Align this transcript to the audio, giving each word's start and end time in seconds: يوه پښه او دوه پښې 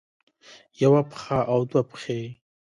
يوه 0.81 1.01
پښه 1.09 1.37
او 1.51 1.59
دوه 1.69 1.81
پښې 1.89 2.21